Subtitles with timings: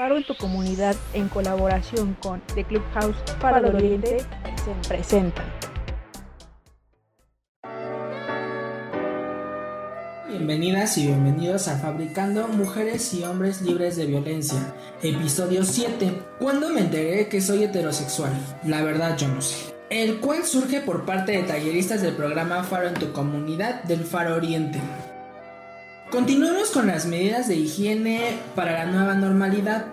[0.00, 4.20] Faro en tu comunidad en colaboración con The Clubhouse para el Oriente
[4.64, 5.44] se presenta.
[10.26, 14.72] Bienvenidas y bienvenidos a Fabricando Mujeres y Hombres Libres de Violencia,
[15.02, 16.10] episodio 7.
[16.38, 18.32] ¿Cuándo me enteré que soy heterosexual?
[18.64, 19.74] La verdad yo no sé.
[19.90, 24.36] El cual surge por parte de talleristas del programa Faro en tu comunidad del Faro
[24.36, 24.80] Oriente.
[26.10, 29.86] Continuemos con las medidas de higiene para la nueva normalidad.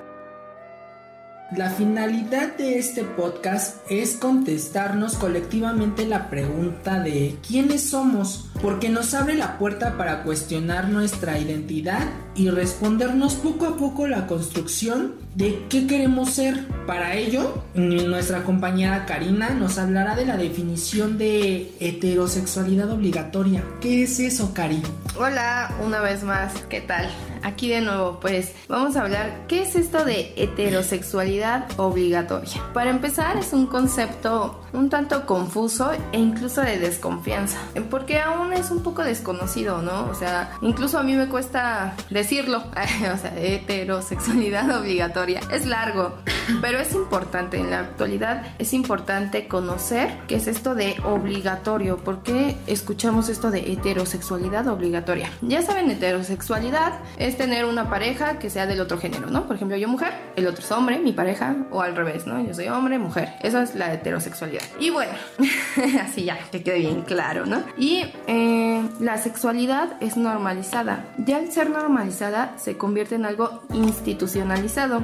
[1.56, 9.14] La finalidad de este podcast es contestarnos colectivamente la pregunta de quiénes somos, porque nos
[9.14, 15.68] abre la puerta para cuestionar nuestra identidad y respondernos poco a poco la construcción de
[15.70, 16.66] qué queremos ser.
[16.88, 23.64] Para ello, nuestra compañera Karina nos hablará de la definición de heterosexualidad obligatoria.
[23.82, 24.82] ¿Qué es eso, Cari?
[25.20, 27.10] Hola, una vez más, ¿qué tal?
[27.44, 32.64] Aquí de nuevo, pues vamos a hablar qué es esto de heterosexualidad obligatoria.
[32.74, 37.58] Para empezar, es un concepto un tanto confuso e incluso de desconfianza,
[37.90, 40.08] porque aún es un poco desconocido, ¿no?
[40.10, 42.60] O sea, incluso a mí me cuesta decirlo,
[43.14, 45.27] o sea, heterosexualidad obligatoria.
[45.28, 46.14] Es largo,
[46.62, 52.56] pero es importante, en la actualidad es importante conocer qué es esto de obligatorio, porque
[52.66, 55.30] escuchamos esto de heterosexualidad obligatoria.
[55.42, 59.48] Ya saben, heterosexualidad es tener una pareja que sea del otro género, ¿no?
[59.48, 62.42] Por ejemplo, yo mujer, el otro es hombre, mi pareja, o al revés, ¿no?
[62.42, 63.34] Yo soy hombre, mujer.
[63.42, 64.64] Eso es la heterosexualidad.
[64.80, 65.12] Y bueno,
[66.02, 67.64] así ya, que quede bien claro, ¿no?
[67.78, 71.06] Y eh, la sexualidad es normalizada.
[71.18, 75.04] Ya al ser normalizada se convierte en algo institucionalizado.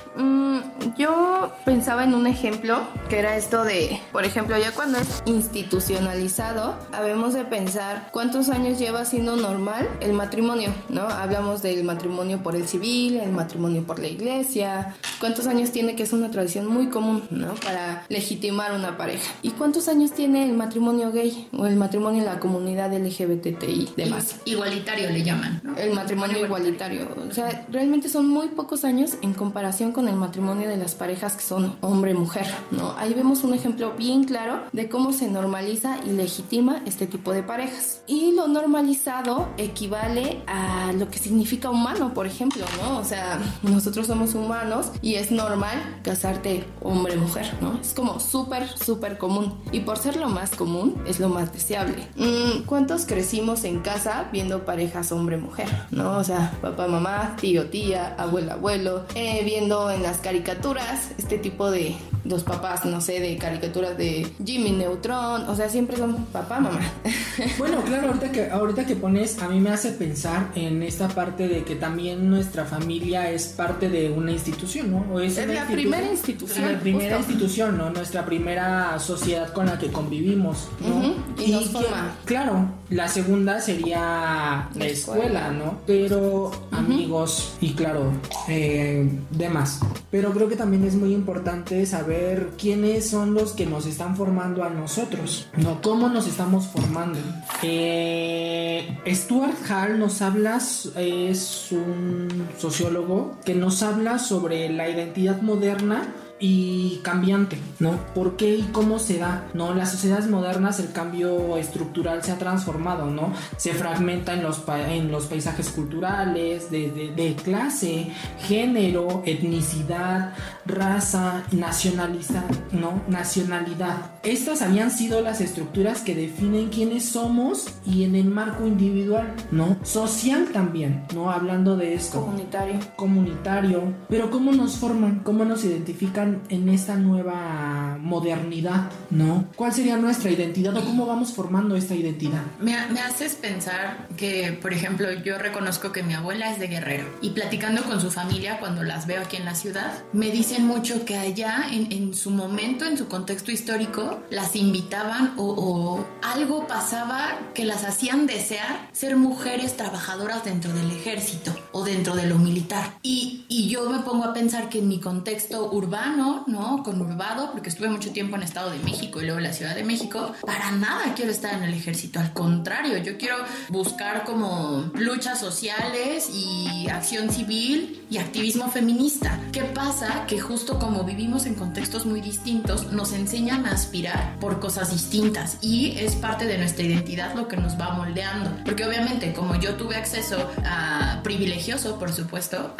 [0.97, 6.75] yo pensaba en un ejemplo que era esto de, por ejemplo, ya cuando es institucionalizado,
[6.91, 11.03] habemos de pensar cuántos años lleva siendo normal el matrimonio, ¿no?
[11.03, 16.03] Hablamos del matrimonio por el civil, el matrimonio por la iglesia, cuántos años tiene que
[16.03, 17.53] es una tradición muy común, ¿no?
[17.55, 19.31] Para legitimar una pareja.
[19.41, 24.37] ¿Y cuántos años tiene el matrimonio gay o el matrimonio en la comunidad LGBTI demás?
[24.45, 25.77] Igualitario le llaman, ¿no?
[25.77, 27.07] El matrimonio igualitario.
[27.29, 31.35] O sea, realmente son muy pocos años en comparación con el matrimonio de las parejas
[31.35, 32.95] que son hombre-mujer, ¿no?
[32.97, 37.43] Ahí vemos un ejemplo bien claro de cómo se normaliza y legitima este tipo de
[37.43, 38.01] parejas.
[38.07, 42.97] Y lo normalizado equivale a lo que significa humano, por ejemplo, ¿no?
[42.97, 47.79] O sea, nosotros somos humanos y es normal casarte hombre-mujer, ¿no?
[47.81, 49.61] Es como súper, súper común.
[49.71, 52.07] Y por ser lo más común, es lo más deseable.
[52.15, 56.17] Mm, ¿Cuántos crecimos en casa viendo parejas hombre-mujer, ¿no?
[56.17, 61.69] O sea, papá, mamá, tío, tía, abuela, abuelo, eh, viendo en las caricaturas, este tipo
[61.71, 66.59] de los papás, no sé, de caricaturas de Jimmy Neutron, o sea, siempre son papá,
[66.59, 66.79] mamá.
[67.57, 71.47] Bueno, claro, ahorita que, ahorita que pones, a mí me hace pensar en esta parte
[71.47, 75.19] de que también nuestra familia es parte de una institución, ¿no?
[75.19, 76.71] es, la primera institución.
[76.71, 77.89] La primera institución, ¿no?
[77.89, 81.15] Nuestra primera sociedad con la que convivimos, ¿no?
[81.43, 82.15] Y, nos forma.
[82.25, 85.79] claro, la segunda sería la escuela, ¿no?
[85.87, 88.11] Pero amigos y claro,
[88.47, 89.80] eh, demás.
[90.09, 94.63] Pero creo que también es muy importante saber quiénes son los que nos están formando
[94.63, 95.81] a nosotros, ¿no?
[95.81, 97.19] ¿Cómo nos estamos formando?
[97.63, 106.13] Eh, Stuart Hall nos habla, es un sociólogo que nos habla sobre la identidad moderna
[106.41, 107.97] y cambiante, ¿no?
[108.15, 109.45] ¿Por qué y cómo se da?
[109.53, 109.75] ¿No?
[109.75, 113.31] Las sociedades modernas el cambio estructural se ha transformado, ¿no?
[113.57, 120.33] Se fragmenta en los, en los paisajes culturales, de, de, clase, género, etnicidad,
[120.65, 123.03] raza, nacionalidad, ¿no?
[123.07, 123.97] Nacionalidad.
[124.23, 129.77] Estas habían sido las estructuras que definen quiénes somos y en el marco individual, ¿no?
[129.83, 131.31] Social también, ¿no?
[131.31, 132.21] Hablando de esto.
[132.21, 132.79] Comunitario.
[132.95, 133.93] Comunitario.
[134.09, 135.21] Pero ¿cómo nos forman?
[135.23, 139.45] ¿Cómo nos identifican en esta nueva modernidad, ¿no?
[139.55, 142.43] ¿Cuál sería nuestra identidad o cómo vamos formando esta identidad?
[142.59, 147.31] Me, haces pensar que, por ejemplo, yo reconozco que mi abuela es de Guerrero y
[147.31, 151.17] platicando con su familia cuando las veo aquí en la ciudad, me dicen mucho que
[151.17, 157.65] allá en, su momento, en su contexto histórico, las invitaban o, o algo pasaba que
[157.65, 162.93] las hacían desear ser mujeres trabajadoras dentro del ejército o dentro de lo militar.
[163.01, 166.83] Y, y yo me pongo a pensar que en mi contexto urbano, ¿no?
[166.83, 169.83] Conurbado, porque estuve mucho tiempo en Estado de México y luego en la Ciudad de
[169.83, 170.33] México.
[170.45, 173.37] Para nada quiero estar en el ejército, al contrario, yo quiero
[173.69, 179.39] buscar como luchas sociales y acción civil y activismo feminista.
[179.53, 180.25] ¿Qué pasa?
[180.27, 185.57] Que justo como vivimos en contextos muy distintos, nos enseñan a aspirar por cosas distintas
[185.61, 188.51] y es parte de nuestra identidad lo que nos va moldeando.
[188.65, 192.75] Porque obviamente como yo tuve acceso a privilegioso, por supuesto,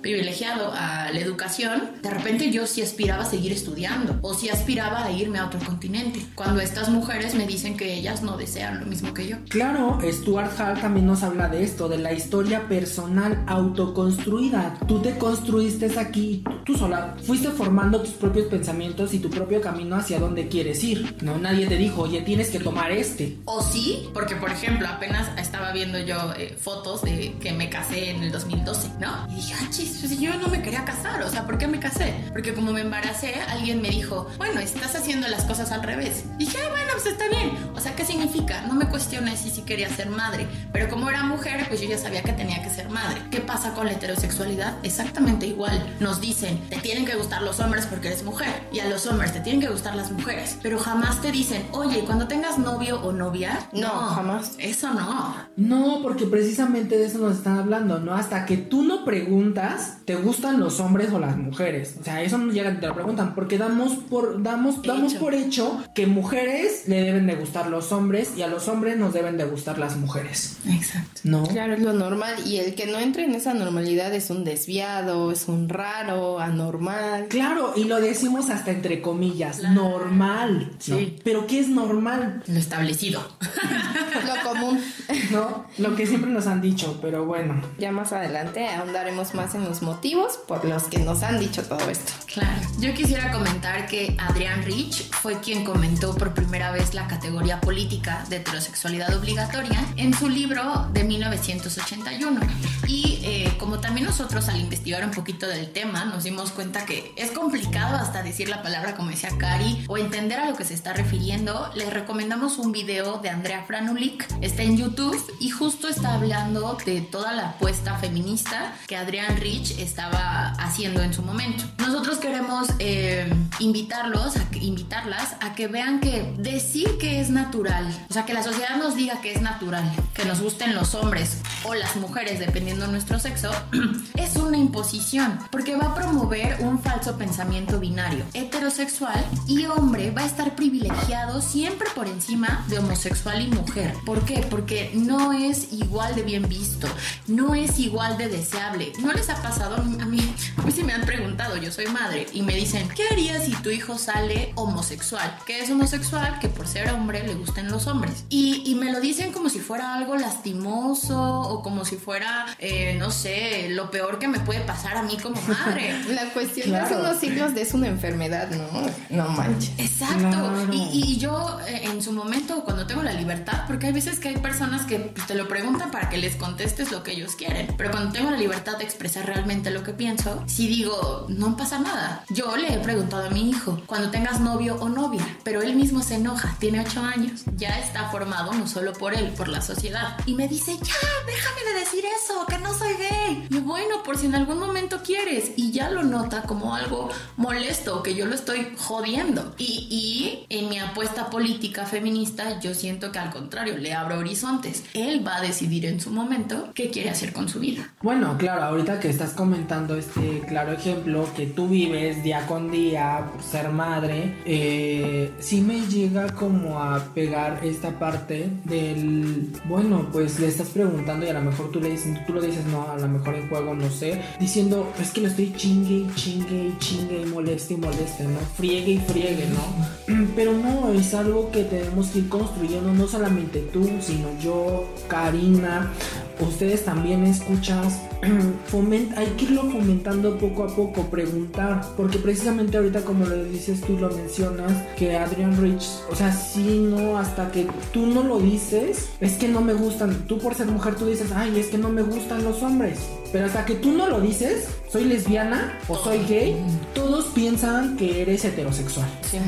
[0.00, 5.04] privilegiado a la educación, de repente yo sí aspiraba a seguir estudiando o sí aspiraba
[5.04, 6.24] a irme a otro continente.
[6.36, 9.36] Cuando estas mujeres me dicen que ellas no desean lo mismo que yo.
[9.48, 14.67] Claro, Stuart Hall también nos habla de esto, de la historia personal autoconstruida.
[14.86, 19.96] Tú te construiste aquí, tú sola, fuiste formando tus propios pensamientos y tu propio camino
[19.96, 21.16] hacia donde quieres ir.
[21.22, 23.38] No, nadie te dijo, oye, tienes que tomar este.
[23.44, 28.10] O sí, porque por ejemplo, apenas estaba viendo yo eh, fotos de que me casé
[28.10, 29.26] en el 2012, ¿no?
[29.30, 31.78] Y dije, ah, chis, pues yo no me quería casar, o sea, ¿por qué me
[31.78, 32.14] casé?
[32.32, 36.24] Porque como me embaracé, alguien me dijo, bueno, estás haciendo las cosas al revés.
[36.38, 37.50] Y dije, ah, bueno, pues está bien.
[37.74, 38.62] O sea, ¿qué significa?
[38.66, 41.98] No me cuestioné si sí quería ser madre, pero como era mujer, pues yo ya
[41.98, 43.20] sabía que tenía que ser madre.
[43.30, 44.57] ¿Qué pasa con la heterosexualidad?
[44.82, 45.96] Exactamente igual.
[46.00, 49.32] Nos dicen, te tienen que gustar los hombres porque eres mujer, y a los hombres
[49.32, 53.12] te tienen que gustar las mujeres, pero jamás te dicen, oye, cuando tengas novio o
[53.12, 54.54] novia, no, jamás.
[54.58, 55.36] Eso no.
[55.56, 58.14] No, porque precisamente de eso nos están hablando, ¿no?
[58.14, 61.96] Hasta que tú no preguntas, ¿te gustan los hombres o las mujeres?
[62.00, 65.82] O sea, eso no llega te lo preguntan, porque damos por, damos, damos por hecho
[65.94, 69.44] que mujeres le deben de gustar los hombres y a los hombres nos deben de
[69.44, 70.58] gustar las mujeres.
[70.68, 71.20] Exacto.
[71.24, 71.44] ¿No?
[71.44, 72.34] Claro, es lo normal.
[72.46, 77.26] Y el que no entre en esa normalidad es un desviado, es un raro, anormal.
[77.28, 80.72] Claro, y lo decimos hasta entre comillas, normal.
[80.78, 81.16] Sí.
[81.24, 82.42] Pero ¿qué es normal?
[82.46, 83.20] Lo establecido.
[84.26, 84.80] lo común.
[85.30, 85.66] ¿No?
[85.78, 87.62] Lo que siempre nos han dicho, pero bueno.
[87.78, 91.88] Ya más adelante ahondaremos más en los motivos por los que nos han dicho todo
[91.88, 92.12] esto.
[92.26, 92.60] Claro.
[92.78, 98.24] Yo quisiera comentar que Adrián Rich fue quien comentó por primera vez la categoría política
[98.28, 102.40] de heterosexualidad obligatoria en su libro de 1981.
[102.86, 107.12] Y eh, como también nosotros al investigar un poquito del tema nos dimos cuenta que
[107.16, 110.74] es complicado hasta decir la palabra como decía Cari o entender a lo que se
[110.74, 116.12] está refiriendo, les recomendamos un video de Andrea Franulik, está en YouTube y justo está
[116.14, 121.64] hablando de toda la apuesta feminista que Adrián Rich estaba haciendo en su momento.
[121.78, 128.12] Nosotros queremos eh, invitarlos, a, invitarlas a que vean que decir que es natural, o
[128.12, 131.74] sea, que la sociedad nos diga que es natural, que nos gusten los hombres o
[131.74, 133.50] las mujeres, dependiendo de nuestro sexo,
[134.18, 138.24] es una imposición, porque va a promover un falso pensamiento binario.
[138.34, 143.94] Heterosexual y hombre va a estar privilegiado siempre por encima de homosexual y mujer.
[144.04, 144.44] ¿Por qué?
[144.50, 146.88] Porque no es igual de bien visto,
[147.28, 148.92] no es igual de deseable.
[149.00, 150.34] ¿No les ha pasado a mí?
[150.56, 153.52] A mí sí me han preguntado, yo soy madre, y me dicen, ¿qué harías si
[153.62, 155.38] tu hijo sale homosexual?
[155.46, 156.38] ¿Qué es homosexual?
[156.40, 158.24] Que por ser hombre le gusten los hombres.
[158.28, 162.96] Y, y me lo dicen como si fuera algo lastimoso o como si fuera, eh,
[162.98, 166.02] no sé, lo peor que me puede pasar a mí como madre.
[166.08, 166.88] La cuestión claro.
[166.88, 168.68] de unos signos de es una enfermedad, ¿no?
[169.10, 169.72] No manches.
[169.78, 170.28] Exacto.
[170.28, 170.72] Claro.
[170.72, 174.28] Y, y, yo eh, en su momento, cuando tengo la libertad, porque hay veces que
[174.28, 177.74] hay personas que pues, te lo preguntan para que les contestes lo que ellos quieren,
[177.76, 181.78] pero cuando tengo la libertad de expresar realmente lo que pienso, si digo, no pasa
[181.78, 182.24] nada.
[182.30, 186.02] Yo le he preguntado a mi hijo, cuando tengas novio o novia, pero él mismo
[186.02, 190.16] se enoja, tiene ocho años, ya está formado no solo por él, por la sociedad.
[190.26, 190.94] Y me dice, ya,
[191.26, 193.46] déjame de decir eso, que no soy gay.
[193.50, 195.52] Y bueno, por si en algún momento quieres.
[195.56, 199.54] Y ya lo nota como algo molesto, que yo lo estoy jodiendo.
[199.58, 204.84] Y, y en mi apuesta política feminista, yo siento que al contrario, le abro horizontes.
[204.94, 207.92] Él va a decidir en su momento qué quiere hacer con su vida.
[208.02, 213.28] Bueno, claro, ahorita que estás comentando este claro ejemplo que tú vives día con día
[213.32, 220.38] por ser madre, eh, sí me llega como a pegar esta parte del, bueno, pues
[220.40, 222.96] le estás preguntando y a lo mejor tú le dices, tú lo dices, no, a
[222.96, 226.78] lo mejor en juego, no sé, diciendo, es que lo estoy chingue y chingue y
[226.78, 228.38] chingue y moleste y moleste, ¿no?
[228.56, 230.26] Friegue y friegue, ¿no?
[230.36, 235.92] Pero no, es algo que tenemos que ir construyendo, no solamente tú, sino yo, Karina,
[236.40, 238.00] ustedes también escuchas,
[238.66, 243.80] foment, hay que irlo fomentando poco a poco, preguntar, porque precisamente ahorita como lo dices
[243.80, 248.38] tú, lo mencionas, que Adrian Rich, o sea, sí, no, hasta que tú no lo
[248.38, 251.78] dices, es que no me gustan, tú por ser mujer tú dices, ay, es que
[251.78, 252.98] no me gustan los hombres,
[253.32, 256.56] pero hasta que tú no lo dices, soy lesbiana o soy gay,
[256.94, 259.08] todos piensan que eres heterosexual.
[259.30, 259.38] Sí.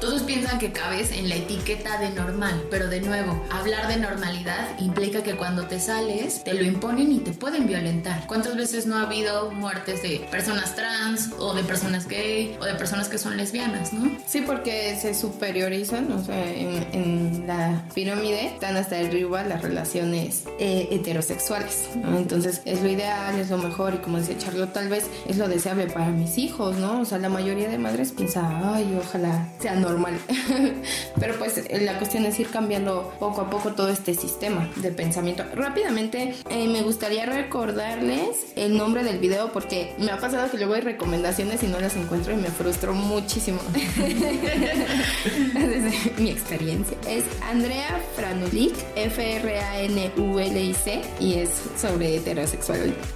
[0.00, 4.78] Todos piensan que cabes en la etiqueta de normal, pero de nuevo, hablar de normalidad
[4.78, 8.26] implica que cuando te sales te lo imponen y te pueden violentar.
[8.26, 12.74] ¿Cuántas veces no ha habido muertes de personas trans o de personas gay o de
[12.74, 14.10] personas que son lesbianas, no?
[14.26, 20.88] Sí, porque se superiorizan, o sea, en, la pirámide están hasta arriba las relaciones eh,
[20.90, 22.16] heterosexuales, ¿no?
[22.16, 25.48] Entonces es lo ideal, es lo mejor y como dice Charlotte, tal vez es lo
[25.48, 27.00] deseable para mis hijos, ¿no?
[27.00, 30.18] O sea, la mayoría de madres piensa, ay, ojalá sea normal.
[31.18, 35.44] Pero pues la cuestión es ir cambiando poco a poco todo este sistema de pensamiento.
[35.54, 40.74] Rápidamente, eh, me gustaría recordarles el nombre del video porque me ha pasado que luego
[40.74, 43.60] hay recomendaciones y no las encuentro y me frustro muchísimo.
[45.54, 46.96] Desde mi experiencia.
[47.08, 49.62] Es Andrea Franulik, F-R-A-N-U-L-I-C,
[51.20, 51.50] y es
[51.80, 52.20] sobre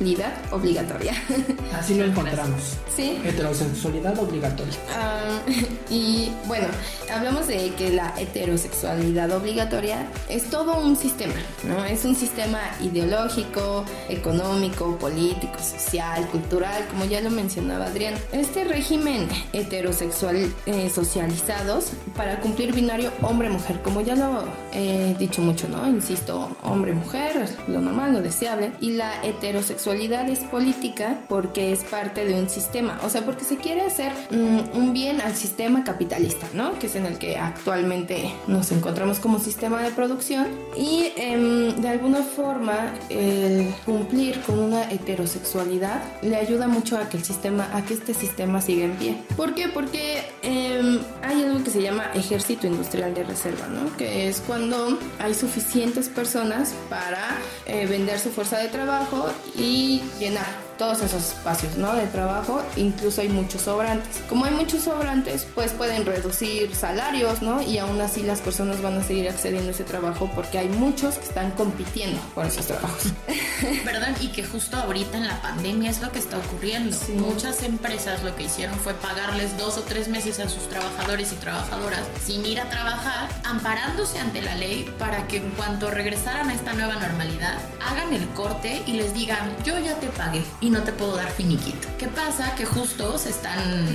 [0.01, 1.13] heterosexualidad obligatoria.
[1.79, 2.77] Así lo encontramos.
[2.95, 3.21] Sí.
[3.25, 4.75] Heterosexualidad obligatoria.
[4.95, 5.41] Ah,
[5.91, 6.67] y bueno,
[7.13, 11.85] hablamos de que la heterosexualidad obligatoria es todo un sistema, ¿no?
[11.85, 18.15] Es un sistema ideológico, económico, político, social, cultural, como ya lo mencionaba Adrián.
[18.33, 25.69] Este régimen heterosexual eh, socializados para cumplir binario hombre-mujer, como ya lo he dicho mucho,
[25.69, 25.87] ¿no?
[25.89, 28.73] Insisto, hombre-mujer, lo normal, lo deseable.
[28.81, 33.57] Y la heterosexualidad es política porque es parte de un sistema, o sea, porque se
[33.57, 36.79] quiere hacer mm, un bien al sistema capitalista, ¿no?
[36.79, 41.89] Que es en el que actualmente nos encontramos como sistema de producción y em, de
[41.89, 47.83] alguna forma el cumplir con una heterosexualidad le ayuda mucho a que el sistema, a
[47.83, 49.17] que este sistema siga en pie.
[49.37, 49.69] ¿Por qué?
[49.69, 53.97] Porque em, hay algo que se llama ejército industrial de reserva, ¿no?
[53.97, 60.35] Que es cuando hay suficientes personas para eh, vender su fuerza de trabajo y 一点
[60.79, 61.95] todos esos espacios ¿no?
[61.95, 64.23] de trabajo, incluso hay muchos sobrantes.
[64.29, 67.61] Como hay muchos sobrantes, pues pueden reducir salarios, ¿no?
[67.61, 71.17] Y aún así las personas van a seguir accediendo a ese trabajo porque hay muchos
[71.17, 73.13] que están compitiendo por esos trabajos.
[73.85, 76.97] Perdón, y que justo ahorita en la pandemia es lo que está ocurriendo.
[77.17, 81.37] Muchas empresas lo que hicieron fue pagarles dos o tres meses a sus trabajadores y
[81.37, 86.55] trabajadoras sin ir a trabajar, amparándose ante la ley para que en cuanto regresaran a
[86.55, 90.93] esta nueva normalidad, hagan el corte y les digan, yo ya te pagué no te
[90.93, 91.89] puedo dar finiquito.
[91.99, 92.55] ¿Qué pasa?
[92.55, 93.87] Que justo se están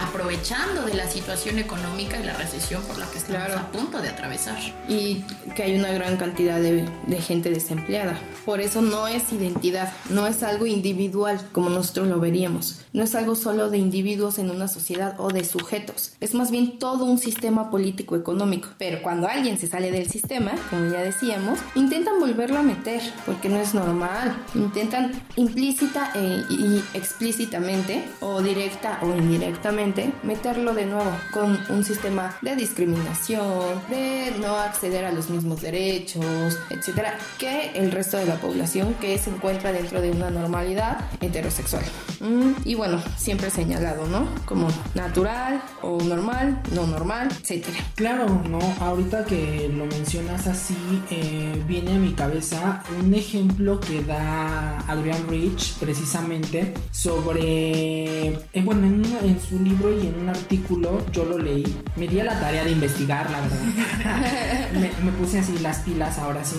[0.00, 4.08] aprovechando de la situación económica y la recesión por la que estamos a punto de
[4.08, 4.58] atravesar.
[4.88, 8.18] Y que hay una gran cantidad de, de gente desempleada.
[8.44, 12.80] Por eso no es identidad, no es algo individual como nosotros lo veríamos.
[12.92, 16.14] No es algo solo de individuos en una sociedad o de sujetos.
[16.20, 18.68] Es más bien todo un sistema político económico.
[18.78, 23.48] Pero cuando alguien se sale del sistema, como ya decíamos, intentan volverlo a meter porque
[23.48, 24.36] no es normal.
[24.54, 32.56] Intentan implícita y explícitamente o directa o indirectamente meterlo de nuevo con un sistema de
[32.56, 38.94] discriminación, de no acceder a los mismos derechos, etcétera, que el resto de la población
[38.94, 41.84] que se encuentra dentro de una normalidad heterosexual.
[42.20, 44.26] Mm, y bueno, siempre señalado, ¿no?
[44.46, 47.76] Como natural o normal, no normal, etcétera.
[47.94, 50.74] Claro, no, ahorita que lo mencionas así,
[51.10, 58.86] eh, viene a mi cabeza un ejemplo que da Adrian Rich precisamente sobre, eh, bueno,
[58.86, 62.64] en, su libro y en un artículo yo lo leí, me di a la tarea
[62.64, 64.70] de investigar, la verdad.
[65.04, 66.56] me, puse así las pilas ahora sí.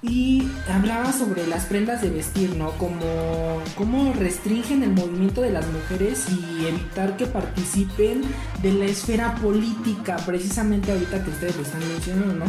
[0.00, 2.70] Y hablaba sobre las prendas de vestir, ¿no?
[2.78, 8.22] Como cómo restringen el movimiento de las mujeres y evitar que participen
[8.62, 12.44] de la esfera política, precisamente ahorita que ustedes lo están mencionando, ¿no?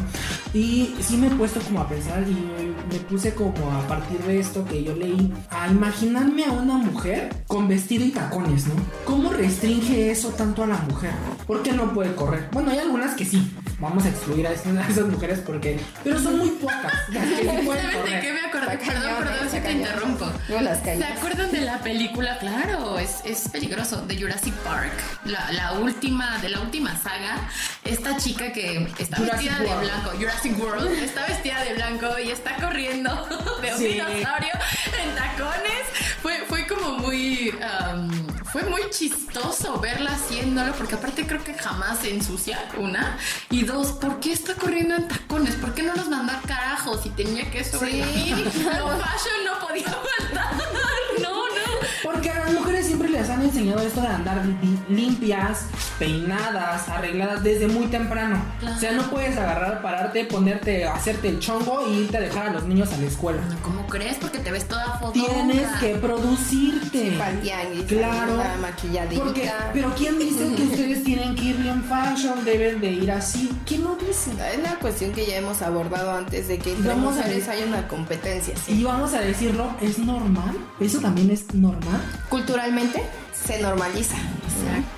[0.54, 2.34] Y sí me he puesto como a pensar y
[2.92, 7.44] me puse como a partir de esto que yo leí a imaginarme a una mujer
[7.48, 8.74] con vestido y tacones, ¿no?
[9.06, 11.12] ¿Cómo restringe eso tanto a la mujer?
[11.48, 12.50] ¿Por qué no puede correr?
[12.52, 13.52] Bueno, hay algunas que sí.
[13.80, 15.80] Vamos a excluir a esas mujeres porque...
[16.04, 17.44] Pero son muy pocas las que.
[17.46, 18.78] ¿De qué me acordé?
[18.78, 20.32] Perdón, perdón, si te interrumpo.
[20.48, 22.38] ¿Se acuerdan de la película?
[22.40, 24.02] Claro, es, es peligroso.
[24.06, 24.92] De Jurassic Park.
[25.26, 27.50] La, la, última, de la última saga.
[27.84, 30.12] Esta chica que está vestida de blanco.
[30.18, 30.92] Jurassic World.
[31.04, 33.10] Está vestida de blanco y está corriendo
[33.62, 34.54] de un dinosaurio
[35.02, 35.80] en tacones
[36.22, 37.54] fue, fue como muy.
[38.52, 43.18] Fue muy chistoso verla haciéndolo, porque aparte creo que jamás se ensucia, una.
[43.50, 45.56] Y dos, ¿por qué está corriendo en tacones?
[45.56, 48.50] ¿Por qué no los mandó a carajos y tenía que sobrevivir?
[48.60, 48.66] Sí.
[48.66, 50.54] fashion no podía faltar.
[51.22, 51.88] No, no.
[52.04, 54.42] Porque a las mujeres siempre les han enseñado esto de andar
[54.88, 55.66] limpias,
[56.00, 58.42] peinadas, arregladas desde muy temprano.
[58.64, 62.54] O sea, no puedes agarrar, pararte, ponerte, hacerte el chongo y irte a dejar a
[62.54, 63.42] los niños a la escuela.
[63.62, 64.18] ¿Cómo crees?
[64.18, 65.14] Porque te ves toda fodonga.
[65.14, 67.18] Tienes que producirte.
[67.44, 68.34] Tianguis, Claro.
[68.36, 69.24] una maquilladita.
[69.24, 72.44] Porque, pero ¿quién dice que ustedes tienen que ir bien fashion?
[72.46, 73.50] Deben de ir así.
[73.66, 74.32] ¿Quién lo dice?
[74.54, 77.58] Es la cuestión que ya hemos abordado antes de que entre Vamos a mujeres ver.
[77.58, 78.56] hay una competencia.
[78.66, 78.74] ¿sí?
[78.80, 80.56] Y vamos a decirlo, ¿es normal?
[80.80, 82.02] ¿Eso también es normal?
[82.30, 83.04] Culturalmente
[83.46, 84.16] se normaliza.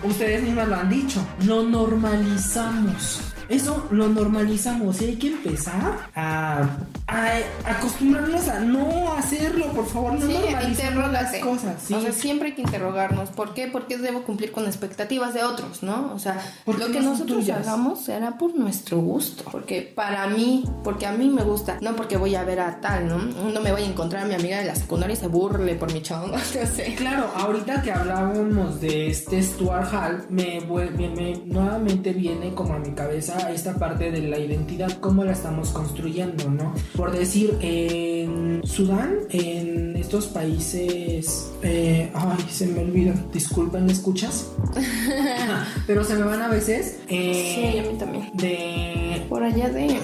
[0.03, 3.30] Ustedes mismas lo han dicho, lo normalizamos.
[3.51, 6.67] Eso lo normalizamos y hay que empezar a,
[7.07, 7.27] a
[7.65, 11.75] acostumbrarnos a no hacerlo, por favor, no Sí, normalicemos las cosas.
[11.85, 11.93] ¿sí?
[11.93, 13.29] O sea, siempre hay que interrogarnos.
[13.29, 13.67] ¿Por qué?
[13.67, 16.11] Porque debo cumplir con expectativas de otros, ¿no?
[16.13, 17.59] O sea, ¿Por lo que no nosotros tuyas?
[17.67, 19.43] hagamos será por nuestro gusto.
[19.51, 23.07] Porque para mí, porque a mí me gusta, no porque voy a ver a tal,
[23.07, 23.17] ¿no?
[23.17, 25.91] No me voy a encontrar a mi amiga de la secundaria y se burle por
[25.91, 26.95] mi chongo, no sé.
[26.97, 32.79] Claro, ahorita que hablábamos de este Stuart Hall, me, me- me- nuevamente viene como a
[32.79, 36.73] mi cabeza esta parte de la identidad, cómo la estamos construyendo, ¿no?
[36.95, 44.51] Por decir, en Sudán, en estos países, eh, ay, se me olvida, disculpen, ¿me escuchas?
[45.87, 46.99] Pero se me van a veces.
[47.09, 48.29] eh, Sí, a mí también.
[48.33, 49.99] De Por allá de...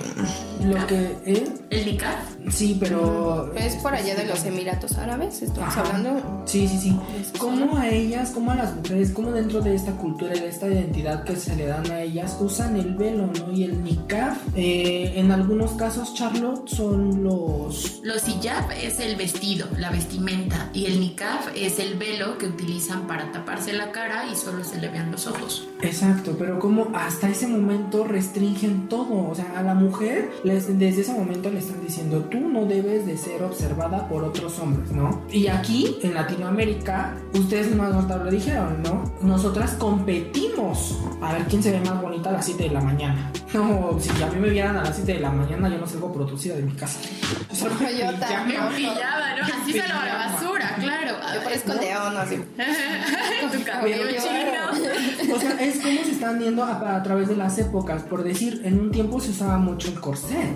[0.66, 1.16] lo que...
[1.26, 1.48] ¿eh?
[1.70, 2.18] ¿El niqab?
[2.50, 3.54] Sí, pero...
[3.56, 5.82] Es por allá de los Emiratos Árabes, estamos Ajá.
[5.82, 6.44] hablando.
[6.46, 7.00] Sí, sí, sí.
[7.38, 10.68] ¿Cómo a ellas, cómo a las mujeres, cómo dentro de esta cultura y de esta
[10.68, 13.52] identidad que se le dan a ellas, usan el velo, ¿no?
[13.52, 18.00] Y el niqab, eh, en algunos casos, Charlotte, son los...
[18.04, 23.08] Los hijab es el vestido, la vestimenta, y el niqab es el velo que utilizan
[23.08, 25.68] para taparse la cara y solo se le vean los ojos.
[25.82, 31.02] Exacto, pero como hasta ese momento restringen todo, o sea, a la mujer les- desde
[31.02, 35.22] ese momento le están diciendo, tú no debes de ser observada por otros hombres, ¿no?
[35.32, 39.04] Y aquí, en Latinoamérica, ustedes más nos lo dijeron, ¿no?
[39.22, 43.32] Nosotras competimos a ver quién se ve más bonita a las 7 de la mañana.
[43.54, 46.12] No, si a mí me vieran a las 7 de la mañana, yo no salgo
[46.12, 47.00] producida de mi casa.
[47.50, 48.60] O sea, Yo también.
[48.62, 49.46] No, pillaba, ¿no?
[49.64, 51.16] Así se lava la basura, claro.
[51.36, 52.36] Yo parezco león, así.
[53.58, 54.88] tu cabello chino.
[55.36, 58.02] O sea, es como se están viendo a, a través de las épocas.
[58.04, 60.54] Por decir, en un tiempo se usaba mucho el corsé.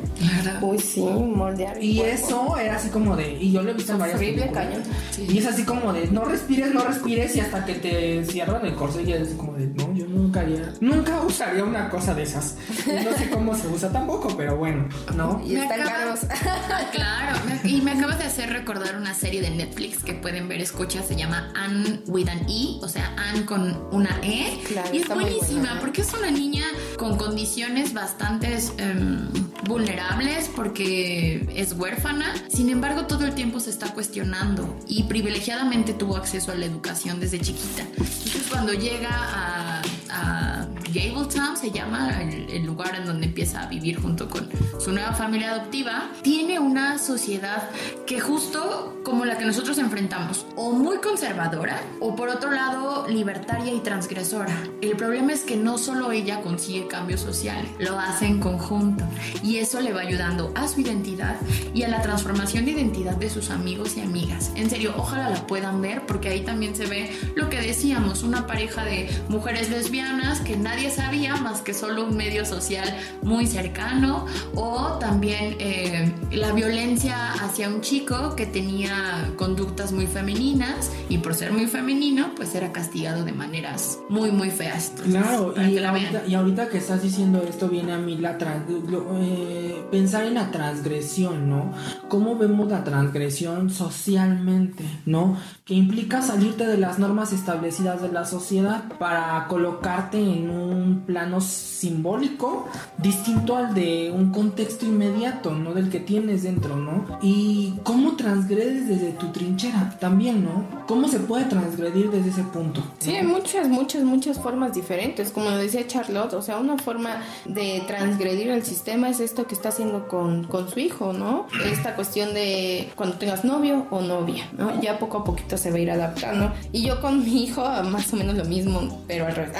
[0.62, 1.82] Uy, sí, moldear.
[1.84, 2.16] Y cuerpo.
[2.16, 3.34] eso era así como de.
[3.34, 4.66] Y yo lo he visto en varias Horrible, películas.
[4.68, 4.84] cañón.
[5.30, 7.36] Y es así como de no respires, no respires.
[7.36, 10.74] Y hasta que te cierran el corsé, y es como de no, yo nunca haría.
[10.80, 12.56] Nunca usaría una cosa de esas.
[12.88, 15.42] Y no sé cómo se usa tampoco, pero bueno, ¿no?
[15.46, 16.42] Y Me están acabas- caros.
[16.92, 21.04] Claro, y me acabas de hacer recordar una serie de Netflix que pueden ver, escucha,
[21.04, 24.60] se llama Anne with an E, o sea, Anne con una E.
[24.68, 25.80] Claro, y es buenísima buena.
[25.80, 26.66] porque es una niña
[26.98, 29.28] con condiciones bastante em,
[29.66, 32.34] vulnerables porque es huérfana.
[32.50, 37.20] Sin embargo, todo el tiempo se está cuestionando y privilegiadamente tuvo acceso a la educación
[37.20, 37.84] desde chiquita.
[37.84, 40.51] Entonces, cuando llega a, a
[40.94, 44.50] Gabletown, se llama el, el lugar en donde empieza a vivir junto con
[44.80, 47.70] su nueva familia adoptiva, tiene una sociedad
[48.06, 53.74] que justo como la que nosotros enfrentamos, o muy conservadora, o por otro lado libertaria
[53.74, 54.56] y transgresora.
[54.82, 59.06] El problema es que no solo ella consigue cambio social, lo hace en conjunto,
[59.44, 61.36] y eso le va ayudando a su identidad
[61.74, 64.52] y a la transformación de identidad de sus amigos y amigas.
[64.56, 68.46] En serio, ojalá la puedan ver, porque ahí también se ve lo que decíamos, una
[68.48, 72.88] pareja de mujeres lesbianas que nadie sabía más que solo un medio social
[73.22, 80.92] muy cercano, o también eh, la violencia hacia un chico que tenía conductas muy femeninas
[81.10, 84.90] y por ser muy femenino, pues era castigado de maneras muy, muy feas.
[84.90, 89.86] Entonces, Claro, y ahorita, y ahorita que estás diciendo esto viene a mí la eh,
[89.92, 91.74] pensar en la transgresión, ¿no?
[92.08, 95.38] ¿Cómo vemos la transgresión socialmente, ¿no?
[95.66, 100.71] Que implica salirte de las normas establecidas de la sociedad para colocarte en un
[101.06, 105.74] plano simbólico distinto al de un contexto inmediato, ¿no?
[105.74, 107.20] Del que tienes dentro, ¿no?
[107.22, 110.86] Y cómo transgredes desde tu trinchera también, ¿no?
[110.88, 112.84] ¿Cómo se puede transgredir desde ese punto?
[113.00, 115.32] Sí, hay muchas, muchas, muchas formas diferentes.
[115.32, 119.70] Como decía Charlotte, o sea, una forma de transgredir el sistema es esto que está
[119.70, 121.48] haciendo con, con su hijo, ¿no?
[121.66, 124.82] Esta cuestión de cuando tengas novio o novia, ¿no?
[124.82, 126.52] Ya poco a poquito se va a ir adaptando.
[126.72, 129.58] Y yo con mi hijo, más o menos lo mismo, pero al revés.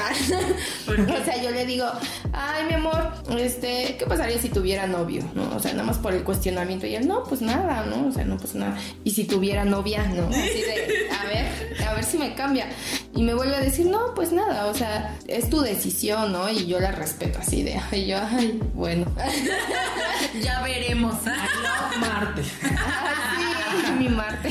[1.22, 1.86] o sea, yo le digo,
[2.34, 5.24] ay, mi amor, este, ¿qué pasaría si tuviera novio?
[5.34, 5.56] ¿No?
[5.56, 6.86] O sea, nada más por el cuestionamiento.
[6.88, 8.08] Y él, no, pues nada, ¿no?
[8.08, 8.78] O sea, no pasa nada.
[9.04, 10.28] Y si tuviera novia, ¿no?
[10.28, 12.68] Así de, a ver, a ver si me cambia.
[13.16, 16.50] Y me vuelve a decir, no, pues nada, o sea, es tu decisión, ¿no?
[16.50, 19.06] Y yo la respeto así de, ay, yo, ay, bueno.
[20.42, 21.16] Ya veremos.
[22.00, 22.42] Marte.
[22.42, 24.50] Así, mi Marte.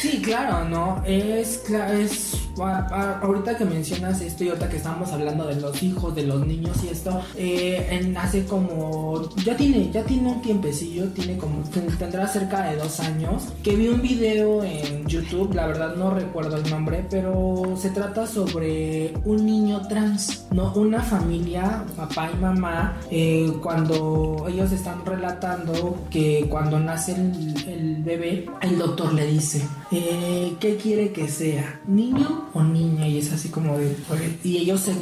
[0.00, 1.02] Sí, claro, ¿no?
[1.06, 6.24] Es, es ahorita que mencionas esto y ahorita que estamos hablando de los hijos, de
[6.24, 8.14] los niños y esto, eh, en,
[8.46, 11.62] como, ya tiene, ya tiene un tiempecillo, tiene como,
[11.98, 16.56] tendrá cerca de dos años, que vi un video en YouTube, la verdad no recuerdo
[16.56, 20.72] el nombre, pero se trata sobre un niño trans, ¿no?
[20.74, 28.46] Una familia, papá y mamá, eh, cuando ellos están relatando que cuando nace el, bebé,
[28.60, 31.80] el doctor le dice, eh, ¿qué quiere que sea?
[31.86, 33.06] ¿Niño o niña?
[33.06, 33.96] Y es así como de...
[34.42, 34.94] Y ellos se,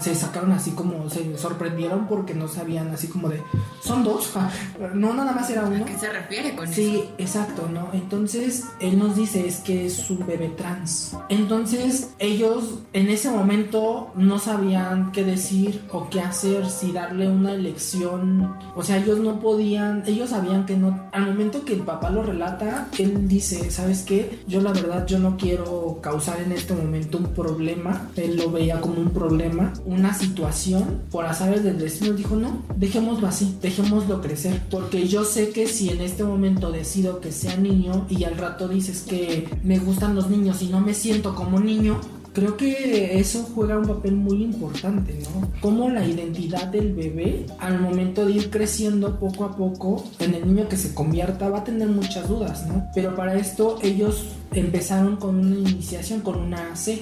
[0.00, 3.42] se, sacaron así como, se sorprendieron porque no sabían así como de...
[3.82, 4.32] Son dos,
[4.94, 5.84] no nada más era uno.
[5.84, 7.02] ¿A qué se refiere con sí, eso?
[7.02, 7.88] Sí, exacto, ¿no?
[7.92, 11.16] Entonces él nos dice es que es un bebé trans.
[11.28, 17.52] Entonces ellos en ese momento no sabían qué decir o qué hacer, si darle una
[17.52, 18.56] elección.
[18.74, 21.08] O sea, ellos no podían, ellos sabían que no...
[21.12, 24.40] Al momento que el papá lo relata, él dice, ¿sabes qué?
[24.46, 28.10] Yo la verdad yo no quiero causar en este momento un problema.
[28.16, 31.02] Él lo veía como un problema, una situación.
[31.10, 34.62] Por azares del destino dijo, no, dejémoslo así, dejémoslo crecer.
[34.70, 38.68] Porque yo sé que si en este momento decido que sea niño y al rato
[38.68, 42.00] dices que me gustan los niños y no me siento como niño,
[42.32, 45.48] Creo que eso juega un papel muy importante, ¿no?
[45.60, 50.46] Como la identidad del bebé, al momento de ir creciendo poco a poco, en el
[50.46, 52.86] niño que se convierta, va a tener muchas dudas, ¿no?
[52.94, 56.98] Pero para esto ellos empezaron con una iniciación, con una AC.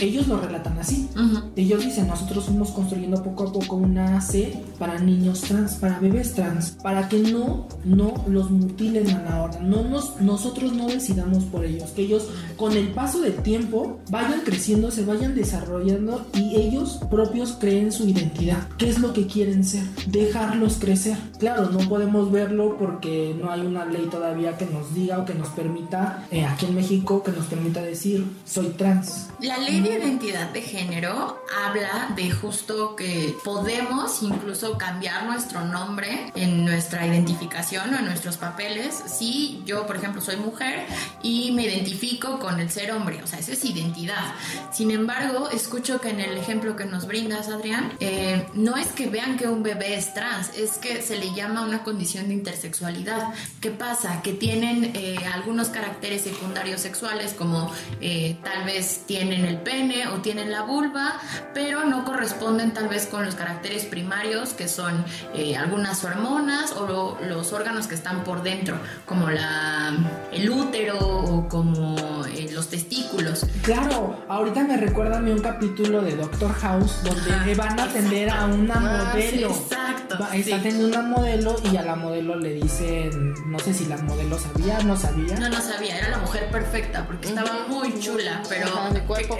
[0.00, 1.08] Ellos lo relatan así.
[1.56, 6.34] Ellos dicen, nosotros fuimos construyendo poco a poco una AC para niños trans, para bebés
[6.34, 9.60] trans, para que no, no los mutilen a la hora.
[9.60, 14.40] No nos, nosotros no decidamos por ellos, que ellos con el paso del tiempo vayan
[14.44, 18.68] creciendo, se vayan desarrollando y ellos propios creen su identidad.
[18.78, 19.84] ¿Qué es lo que quieren ser?
[20.06, 21.16] Dejarlos crecer.
[21.38, 25.34] Claro, no podemos verlo porque no hay una ley todavía que nos diga o que
[25.34, 29.28] nos permita eh, aquí en México que nos permita decir soy trans.
[29.38, 36.32] La ley de identidad de género habla de justo que podemos incluso cambiar nuestro nombre
[36.34, 40.84] en nuestra identificación o en nuestros papeles si yo, por ejemplo, soy mujer
[41.22, 44.34] y me identifico con el ser hombre, o sea, eso es identidad.
[44.72, 49.06] Sin embargo, escucho que en el ejemplo que nos brindas, Adrián, eh, no es que
[49.06, 53.32] vean que un bebé es trans, es que se le llama una condición de intersexualidad.
[53.60, 54.22] ¿Qué pasa?
[54.22, 60.20] Que tienen eh, algunos caracteres secundarios sexuales como eh, tal vez tienen el pene o
[60.20, 61.14] tienen la vulva,
[61.54, 67.18] pero no corresponden tal vez con los caracteres primarios que son eh, algunas hormonas o
[67.26, 69.92] los órganos que están por dentro, como la,
[70.32, 73.46] el útero o como eh, los testículos.
[73.62, 78.30] Claro, ahorita me recuerda a mí un capítulo de Doctor House donde van a atender
[78.30, 79.50] a una ah, modelo.
[79.50, 80.18] exacto.
[80.32, 84.38] está atendiendo una modelo y a la modelo le dicen, no sé si la modelo
[84.38, 85.38] sabía, no sabía.
[85.38, 89.36] No, no sabía, era la mujer perfecta perfecta porque estaba muy chula, pero de cuerpo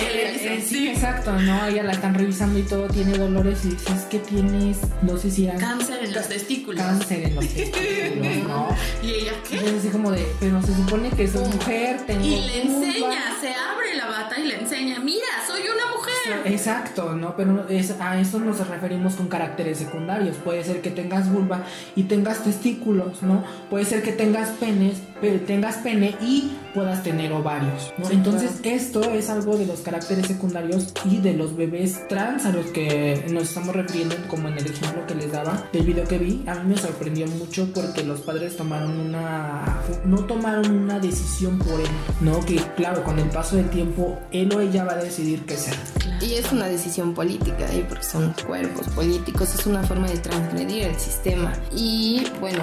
[0.67, 4.79] sí, exacto, no, ella la están revisando y todo tiene dolores y dices que tienes,
[5.03, 6.83] no sé si era cáncer en los testículos.
[6.83, 8.69] Cáncer en los testículos, ¿no?
[9.03, 9.57] Y ella qué?
[9.57, 13.55] Y así como de, pero se supone que soy mujer, tengo Y le enseña, se
[13.55, 17.37] abre la bata y le enseña, "Mira, soy una mujer." Exacto, ¿no?
[17.37, 20.37] Pero es, a eso nos referimos con caracteres secundarios.
[20.37, 21.65] Puede ser que tengas vulva
[21.97, 23.45] y tengas testículos, ¿no?
[23.69, 24.99] Puede ser que tengas penes,
[25.47, 27.93] tengas pene y puedas tener ovarios.
[27.99, 28.11] ¿no?
[28.11, 32.67] Entonces esto es algo de los caracteres secundarios y de los bebés trans a los
[32.67, 36.43] que nos estamos refiriendo como en el ejemplo que les daba del video que vi.
[36.47, 39.81] A mí me sorprendió mucho porque los padres tomaron una...
[40.05, 41.89] no tomaron una decisión por él,
[42.21, 42.41] ¿no?
[42.41, 45.75] Que claro, con el paso del tiempo él o ella va a decidir qué ser.
[46.21, 47.85] Y es una decisión política, ¿eh?
[47.89, 51.53] porque son cuerpos políticos, es una forma de transgredir el sistema.
[51.75, 52.63] Y bueno,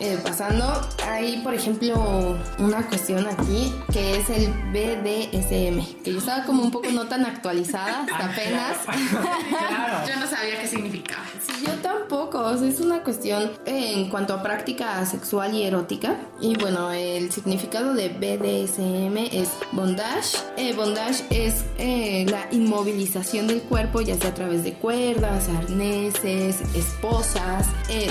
[0.00, 0.64] eh, pasando,
[1.06, 6.70] hay por ejemplo una cuestión aquí que es el BDSM, que yo estaba como un
[6.70, 10.08] poco no tan actualizada hasta ah, apenas.
[10.08, 11.22] Yo no sabía qué significaba.
[11.46, 16.16] Sí, yo tampoco, es una cuestión en cuanto a práctica sexual y erótica.
[16.40, 20.38] Y bueno, el significado de BDSM es bondage.
[20.56, 26.62] Eh, bondage es eh, la inmovilización del cuerpo, ya sea a través de cuerdas, arneses,
[26.74, 27.66] esposas,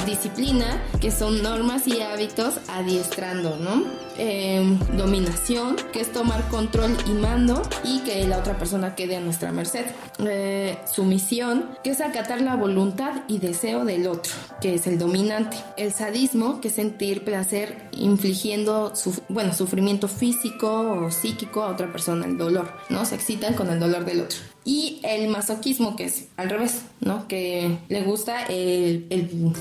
[0.05, 3.83] disciplina, que son normas y hábitos adiestrando, ¿no?
[4.17, 9.21] Em, dominación, que es tomar control y mando y que la otra persona quede a
[9.21, 9.85] nuestra merced.
[10.19, 15.57] Eh, sumisión, que es acatar la voluntad y deseo del otro, que es el dominante.
[15.77, 18.93] El sadismo, que es sentir placer infligiendo,
[19.29, 23.05] bueno, sufrimiento físico o psíquico a otra persona, el dolor, ¿no?
[23.05, 24.39] Se excitan con el dolor del otro.
[24.69, 27.27] Y el masoquismo, que es al revés, ¿no?
[27.27, 29.07] Que le gusta el,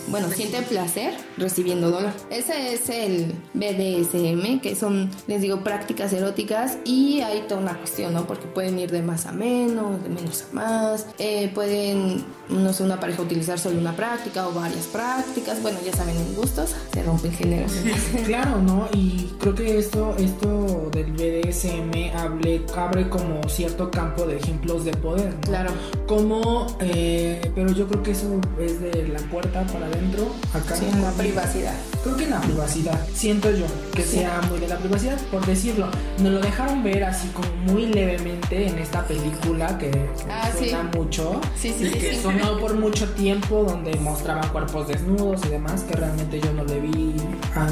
[0.08, 2.12] bueno, siente placer recibiendo dolor.
[2.28, 8.12] Ese es el BDSM, que son, les digo, prácticas eróticas y hay toda una cuestión,
[8.12, 8.26] ¿no?
[8.26, 12.82] Porque pueden ir de más a menos, de menos a más, eh, pueden, no sé,
[12.82, 17.02] una pareja utilizar solo una práctica o varias prácticas, bueno, ya saben, en gustos se
[17.02, 18.00] rompen generaciones.
[18.26, 18.88] claro, ¿no?
[18.92, 24.92] Y creo que esto, esto del BDSM hable, abre como cierto campo de ejemplos de
[24.92, 25.70] poder, Claro.
[26.06, 30.76] Como, eh, pero yo creo que eso es de la puerta para adentro, acá.
[30.76, 31.74] Sí, en la privacidad.
[32.02, 35.88] Creo que en la privacidad, siento yo que sea muy de la privacidad, por decirlo.
[36.22, 39.90] Nos lo dejaron ver así como muy levemente en esta película que,
[40.30, 41.40] ah, suena mucho.
[41.60, 46.40] Sí, sí, que sonó por mucho tiempo, donde mostraban cuerpos desnudos y demás, que realmente
[46.40, 47.14] yo no le vi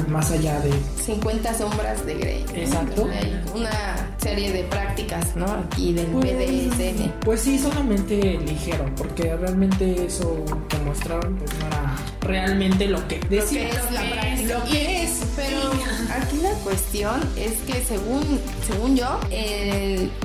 [0.07, 0.71] más allá de
[1.05, 2.45] 50 sombras de Grey.
[2.53, 3.07] Exacto.
[3.55, 5.45] Una serie de prácticas, ¿no?
[5.45, 7.11] Aquí del pues, BDSM.
[7.21, 13.19] Pues sí, solamente ligero, porque realmente eso que mostraron pues no era realmente lo que
[13.29, 13.63] decía.
[13.63, 14.59] Lo que es la práctica.
[14.59, 15.23] Lo que es.
[15.35, 15.71] Pero
[16.11, 18.23] aquí la cuestión es que según,
[18.67, 19.19] según yo,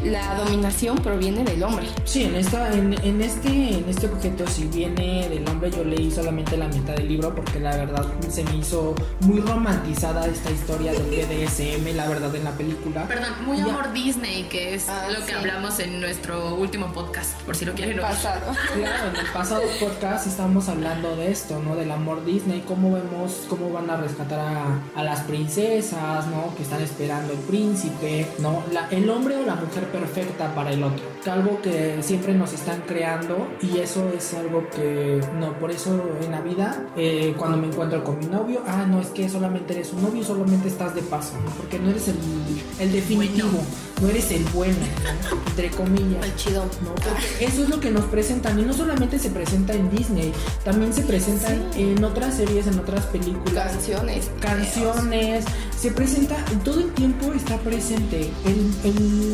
[0.04, 1.86] la dominación proviene del hombre.
[2.04, 6.10] Sí, en esta, en, en, este, en este objeto si viene del hombre, yo leí
[6.10, 10.92] solamente la mitad del libro porque la verdad se me hizo muy romantizada esta historia
[10.92, 13.06] del BDSM, la verdad, en la película.
[13.06, 17.56] Perdón, muy amor Disney, que es ah, lo que hablamos en nuestro último podcast, por
[17.56, 18.02] si lo quieren oír.
[18.02, 18.52] Pasado.
[18.72, 21.76] Claro, en el pasado podcast estábamos hablando de esto, ¿no?
[21.76, 24.40] De amor Disney, cómo vemos cómo van a rescatar
[24.96, 26.54] a, las princesas, ¿no?
[26.56, 28.62] Que están esperando el príncipe, ¿no?
[28.72, 31.04] La, el hombre o la mujer perfecta para el otro.
[31.30, 35.90] Algo que siempre nos están creando y eso es algo que, no, por eso
[36.22, 39.74] en la vida, eh, cuando me encuentro con mi novio, ah, no, es que solamente
[39.74, 41.50] eres un novio, solamente estás de paso, ¿no?
[41.52, 42.16] Porque no eres el,
[42.78, 43.60] el definitivo,
[44.00, 44.76] no eres el bueno,
[45.48, 46.24] entre comillas.
[46.24, 46.64] El chido.
[46.82, 46.94] ¿no?
[47.40, 50.32] eso es lo que nos presentan y no solamente se presenta en Disney,
[50.64, 53.72] también se presenta en en otras series, en otras películas.
[53.72, 54.30] Canciones.
[54.40, 55.44] Canciones.
[55.78, 58.30] Se presenta, todo el tiempo está presente.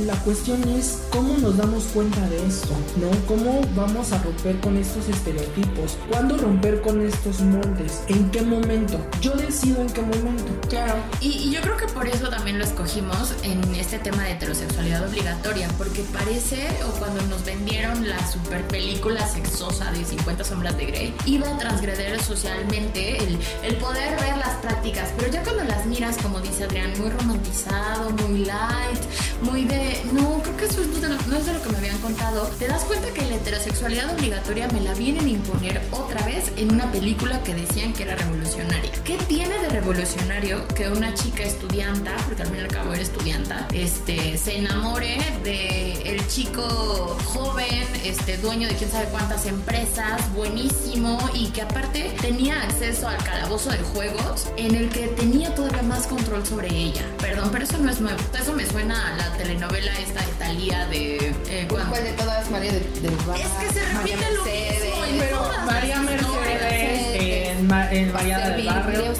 [0.06, 3.10] la cuestión es cómo nos damos cuenta de esto, ¿no?
[3.26, 5.98] ¿Cómo vamos a romper con estos estereotipos?
[6.10, 8.02] ¿Cuándo romper con estos moldes?
[8.08, 8.98] ¿En qué momento?
[9.20, 10.68] Yo decido en qué momento.
[10.68, 10.94] Claro.
[11.20, 15.06] Y, y yo creo que por eso también lo escogimos en este tema de heterosexualidad
[15.08, 20.86] obligatoria, porque parece, o cuando nos vendieron la super película sexosa de 50 sombras de
[20.86, 22.58] Grey, iba a transgreder social
[22.94, 27.10] el, el poder ver las prácticas, pero ya cuando las miras, como dice Adrián, muy
[27.10, 29.00] romantizado, muy light,
[29.42, 30.80] muy de, no, creo que eso
[31.28, 34.67] no es de lo que me habían contado, te das cuenta que la heterosexualidad obligatoria
[34.72, 38.90] me la vienen a imponer otra vez en una película que decían que era revolucionaria.
[39.04, 43.02] ¿Qué tiene de revolucionario que una chica estudianta, porque al fin y al cabo era
[43.02, 50.32] estudianta, este, se enamore de el chico joven, este, dueño de quién sabe cuántas empresas,
[50.34, 55.82] buenísimo, y que aparte tenía acceso al calabozo de juegos en el que tenía todavía
[55.82, 57.02] más control sobre ella.
[57.18, 58.18] Perdón, pero eso no es nuevo.
[58.38, 61.34] Eso me suena a la telenovela esta de Talía de...
[61.48, 62.50] Eh, ¿Cuál de todas?
[62.50, 64.44] María de, de Es que se repite lo
[65.18, 69.14] Pero María Mercedes en, en Vallada del Barrio.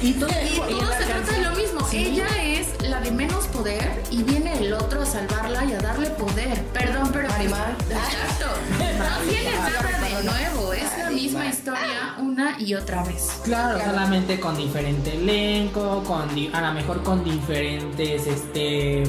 [0.00, 0.28] Y todo,
[0.98, 1.86] se trata de lo mismo.
[1.92, 6.10] Ella es la de menos poder y viene el otro a salvarla y a darle
[6.10, 6.62] poder.
[6.72, 7.28] Perdón, pero...
[7.28, 7.76] Marimar.
[7.90, 8.46] Exacto.
[8.78, 10.72] No tiene nada de nuevo.
[10.72, 13.40] Es la misma historia una y otra vez.
[13.44, 19.02] Claro, solamente con diferente elenco, con a lo mejor con diferentes este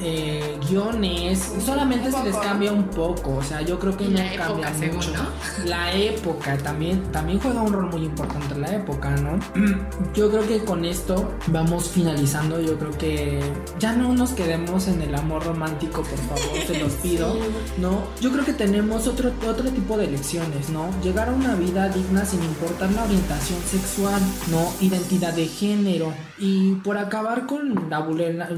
[0.00, 1.52] eh, guiones.
[1.64, 3.36] Solamente se les cambia un poco.
[3.36, 5.12] O sea, yo creo que no cambia mucho.
[5.64, 9.38] La época también, también juega un rol muy importante la época, ¿no?
[10.14, 12.60] Yo creo que con esto vamos finalizando.
[12.60, 13.40] Yo creo que
[13.78, 17.36] ya no nos quedemos en el amor romántico, por favor, te los pido.
[17.78, 18.02] ¿No?
[18.20, 20.90] Yo creo que tenemos otro, otro tipo de lecciones, ¿no?
[21.10, 24.72] Llegar a una vida digna sin importar la orientación sexual, ¿no?
[24.80, 26.14] Identidad de género.
[26.38, 28.06] Y por acabar con la,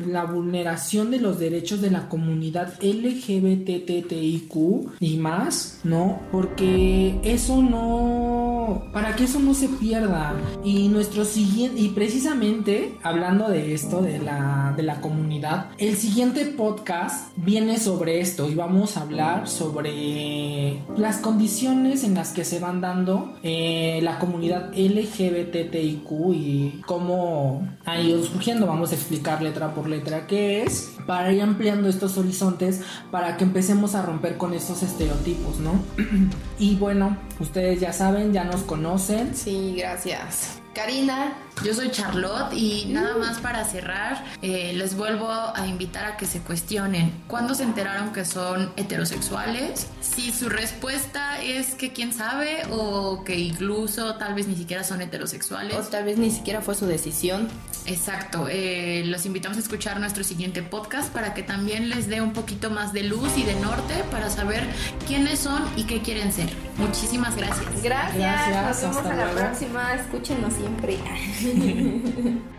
[0.07, 4.55] la vulneración de los derechos de la comunidad LGBTTIQ
[5.01, 6.21] y más, ¿no?
[6.31, 8.83] Porque eso no.
[8.93, 10.35] Para que eso no se pierda.
[10.63, 11.81] Y nuestro siguiente.
[11.81, 18.21] Y precisamente, hablando de esto, de la, de la comunidad, el siguiente podcast viene sobre
[18.21, 18.47] esto.
[18.51, 24.73] Y vamos a hablar sobre las condiciones en las se van dando eh, la comunidad
[24.75, 28.67] LGBTIQ y cómo ha ido surgiendo.
[28.67, 33.45] Vamos a explicar letra por letra qué es para ir ampliando estos horizontes para que
[33.45, 35.73] empecemos a romper con estos estereotipos, ¿no?
[36.59, 39.35] y bueno, ustedes ya saben, ya nos conocen.
[39.35, 40.61] Sí, gracias.
[40.75, 46.17] Karina, Yo soy Charlotte y nada más para cerrar, eh, les vuelvo a invitar a
[46.17, 52.13] que se cuestionen cuándo se enteraron que son heterosexuales, si su respuesta es que quién
[52.13, 55.77] sabe o que incluso tal vez ni siquiera son heterosexuales.
[55.77, 57.49] O tal vez ni siquiera fue su decisión.
[57.87, 62.33] Exacto, eh, los invitamos a escuchar nuestro siguiente podcast para que también les dé un
[62.33, 64.65] poquito más de luz y de norte para saber
[65.07, 66.49] quiénes son y qué quieren ser.
[66.79, 67.83] Muchísimas gracias.
[67.83, 69.41] Gracias, Gracias, nos vemos hasta a la luego.
[69.49, 69.95] próxima.
[69.95, 70.99] Escúchenos siempre.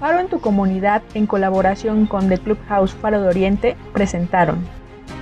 [0.00, 4.64] Faro en tu comunidad, en colaboración con The Clubhouse Faro de Oriente, presentaron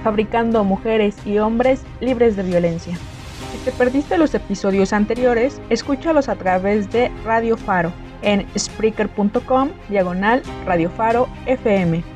[0.05, 2.97] Fabricando mujeres y hombres libres de violencia.
[3.51, 7.91] Si te perdiste los episodios anteriores, escúchalos a través de Radio Faro
[8.23, 12.14] en Spreaker.com diagonal Radio Faro FM